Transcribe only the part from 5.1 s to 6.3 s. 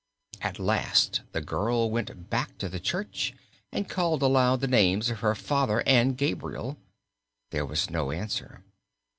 of her father and